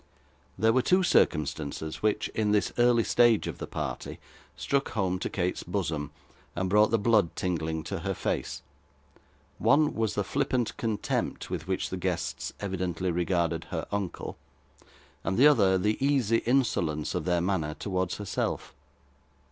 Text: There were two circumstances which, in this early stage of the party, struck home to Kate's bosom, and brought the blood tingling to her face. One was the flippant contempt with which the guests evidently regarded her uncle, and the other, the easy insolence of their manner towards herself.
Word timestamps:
There 0.57 0.73
were 0.73 0.81
two 0.81 1.03
circumstances 1.03 2.01
which, 2.01 2.27
in 2.29 2.53
this 2.53 2.73
early 2.79 3.03
stage 3.03 3.45
of 3.45 3.59
the 3.59 3.67
party, 3.67 4.17
struck 4.57 4.93
home 4.93 5.19
to 5.19 5.29
Kate's 5.29 5.61
bosom, 5.61 6.09
and 6.55 6.67
brought 6.71 6.89
the 6.89 6.97
blood 6.97 7.35
tingling 7.35 7.83
to 7.83 7.99
her 7.99 8.15
face. 8.15 8.63
One 9.59 9.93
was 9.93 10.15
the 10.15 10.23
flippant 10.23 10.75
contempt 10.75 11.51
with 11.51 11.67
which 11.67 11.91
the 11.91 11.97
guests 11.97 12.51
evidently 12.59 13.11
regarded 13.11 13.65
her 13.65 13.85
uncle, 13.91 14.37
and 15.23 15.37
the 15.37 15.45
other, 15.47 15.77
the 15.77 16.03
easy 16.03 16.37
insolence 16.47 17.13
of 17.13 17.25
their 17.25 17.39
manner 17.41 17.75
towards 17.75 18.17
herself. 18.17 18.73